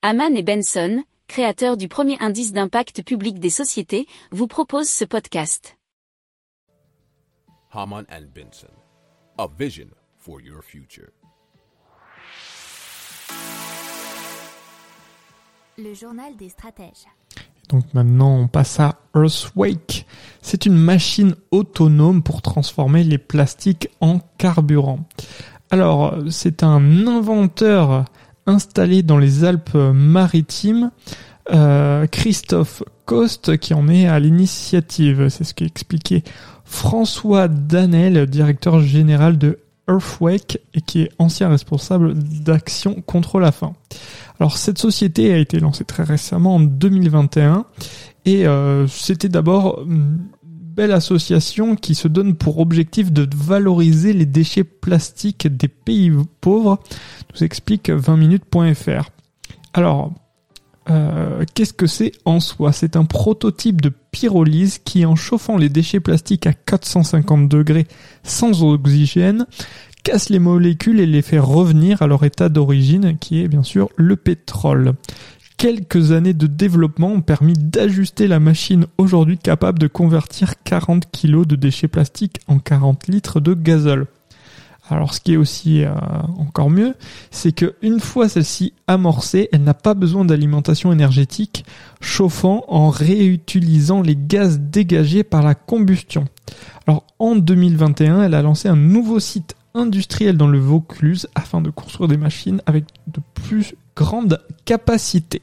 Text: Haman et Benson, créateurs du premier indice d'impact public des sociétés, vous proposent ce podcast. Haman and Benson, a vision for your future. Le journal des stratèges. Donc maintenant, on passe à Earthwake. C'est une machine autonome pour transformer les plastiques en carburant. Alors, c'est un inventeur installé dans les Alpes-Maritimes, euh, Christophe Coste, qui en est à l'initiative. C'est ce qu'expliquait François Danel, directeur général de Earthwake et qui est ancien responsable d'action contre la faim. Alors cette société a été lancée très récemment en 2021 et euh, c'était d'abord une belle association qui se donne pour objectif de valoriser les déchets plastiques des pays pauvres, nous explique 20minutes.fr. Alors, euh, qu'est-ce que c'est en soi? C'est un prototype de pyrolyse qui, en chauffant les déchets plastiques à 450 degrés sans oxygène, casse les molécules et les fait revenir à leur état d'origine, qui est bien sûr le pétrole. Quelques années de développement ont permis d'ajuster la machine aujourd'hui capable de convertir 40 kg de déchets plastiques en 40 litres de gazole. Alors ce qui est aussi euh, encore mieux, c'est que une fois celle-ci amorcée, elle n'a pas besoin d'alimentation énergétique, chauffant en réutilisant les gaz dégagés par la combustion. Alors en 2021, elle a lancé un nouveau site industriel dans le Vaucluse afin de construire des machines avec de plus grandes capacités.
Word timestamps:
Haman 0.00 0.36
et 0.36 0.44
Benson, 0.44 1.02
créateurs 1.26 1.76
du 1.76 1.88
premier 1.88 2.16
indice 2.20 2.52
d'impact 2.52 3.02
public 3.02 3.40
des 3.40 3.50
sociétés, 3.50 4.06
vous 4.30 4.46
proposent 4.46 4.88
ce 4.88 5.04
podcast. 5.04 5.76
Haman 7.72 8.04
and 8.08 8.26
Benson, 8.32 8.70
a 9.38 9.48
vision 9.58 9.88
for 10.16 10.40
your 10.40 10.62
future. 10.62 11.08
Le 15.76 15.92
journal 15.94 16.36
des 16.36 16.50
stratèges. 16.50 17.08
Donc 17.68 17.92
maintenant, 17.92 18.36
on 18.36 18.46
passe 18.46 18.78
à 18.78 19.00
Earthwake. 19.16 20.06
C'est 20.42 20.64
une 20.64 20.76
machine 20.76 21.34
autonome 21.50 22.22
pour 22.22 22.40
transformer 22.40 23.02
les 23.02 23.18
plastiques 23.18 23.88
en 24.00 24.20
carburant. 24.38 25.00
Alors, 25.70 26.14
c'est 26.30 26.62
un 26.62 27.08
inventeur 27.08 28.04
installé 28.48 29.02
dans 29.02 29.18
les 29.18 29.44
Alpes-Maritimes, 29.44 30.90
euh, 31.52 32.06
Christophe 32.06 32.82
Coste, 33.04 33.58
qui 33.58 33.74
en 33.74 33.88
est 33.88 34.06
à 34.06 34.18
l'initiative. 34.18 35.28
C'est 35.28 35.44
ce 35.44 35.54
qu'expliquait 35.54 36.24
François 36.64 37.48
Danel, 37.48 38.26
directeur 38.26 38.80
général 38.80 39.38
de 39.38 39.58
Earthwake 39.88 40.58
et 40.74 40.80
qui 40.80 41.02
est 41.02 41.10
ancien 41.18 41.48
responsable 41.48 42.14
d'action 42.14 43.02
contre 43.06 43.40
la 43.40 43.52
faim. 43.52 43.72
Alors 44.38 44.56
cette 44.56 44.78
société 44.78 45.32
a 45.32 45.38
été 45.38 45.60
lancée 45.60 45.84
très 45.84 46.02
récemment 46.02 46.56
en 46.56 46.60
2021 46.60 47.64
et 48.24 48.46
euh, 48.46 48.86
c'était 48.86 49.30
d'abord 49.30 49.82
une 49.86 50.18
belle 50.78 50.92
association 50.92 51.74
qui 51.74 51.96
se 51.96 52.06
donne 52.06 52.36
pour 52.36 52.60
objectif 52.60 53.10
de 53.10 53.28
valoriser 53.34 54.12
les 54.12 54.26
déchets 54.26 54.62
plastiques 54.62 55.48
des 55.48 55.66
pays 55.66 56.12
pauvres, 56.40 56.78
nous 57.34 57.42
explique 57.42 57.90
20minutes.fr. 57.90 59.10
Alors, 59.74 60.12
euh, 60.88 61.44
qu'est-ce 61.52 61.72
que 61.72 61.88
c'est 61.88 62.12
en 62.24 62.38
soi? 62.38 62.70
C'est 62.70 62.94
un 62.94 63.04
prototype 63.04 63.80
de 63.80 63.92
pyrolyse 64.12 64.78
qui, 64.78 65.04
en 65.04 65.16
chauffant 65.16 65.56
les 65.56 65.68
déchets 65.68 65.98
plastiques 65.98 66.46
à 66.46 66.52
450 66.52 67.48
degrés 67.48 67.88
sans 68.22 68.62
oxygène, 68.62 69.46
casse 70.04 70.30
les 70.30 70.38
molécules 70.38 71.00
et 71.00 71.06
les 71.06 71.22
fait 71.22 71.40
revenir 71.40 72.02
à 72.02 72.06
leur 72.06 72.22
état 72.22 72.48
d'origine, 72.48 73.18
qui 73.18 73.42
est 73.42 73.48
bien 73.48 73.64
sûr 73.64 73.88
le 73.96 74.14
pétrole. 74.14 74.94
Quelques 75.58 76.12
années 76.12 76.34
de 76.34 76.46
développement 76.46 77.08
ont 77.08 77.20
permis 77.20 77.54
d'ajuster 77.54 78.28
la 78.28 78.38
machine 78.38 78.86
aujourd'hui 78.96 79.38
capable 79.38 79.80
de 79.80 79.88
convertir 79.88 80.62
40 80.62 81.10
kg 81.10 81.44
de 81.44 81.56
déchets 81.56 81.88
plastiques 81.88 82.38
en 82.46 82.60
40 82.60 83.08
litres 83.08 83.40
de 83.40 83.54
gazole. 83.54 84.06
Alors 84.88 85.14
ce 85.14 85.20
qui 85.20 85.32
est 85.32 85.36
aussi 85.36 85.82
euh, 85.82 85.90
encore 86.38 86.70
mieux, 86.70 86.94
c'est 87.32 87.50
que 87.50 87.74
une 87.82 87.98
fois 87.98 88.28
celle-ci 88.28 88.72
amorcée, 88.86 89.48
elle 89.50 89.64
n'a 89.64 89.74
pas 89.74 89.94
besoin 89.94 90.24
d'alimentation 90.24 90.92
énergétique, 90.92 91.64
chauffant 92.00 92.64
en 92.68 92.88
réutilisant 92.88 94.00
les 94.00 94.16
gaz 94.16 94.60
dégagés 94.60 95.24
par 95.24 95.42
la 95.42 95.56
combustion. 95.56 96.26
Alors 96.86 97.04
en 97.18 97.34
2021, 97.34 98.22
elle 98.22 98.34
a 98.34 98.42
lancé 98.42 98.68
un 98.68 98.76
nouveau 98.76 99.18
site 99.18 99.56
industriel 99.74 100.36
dans 100.36 100.46
le 100.46 100.60
Vaucluse 100.60 101.26
afin 101.34 101.60
de 101.60 101.70
construire 101.70 102.06
des 102.06 102.16
machines 102.16 102.62
avec 102.64 102.84
de 103.08 103.20
plus 103.34 103.74
grandes 103.96 104.40
capacités. 104.64 105.42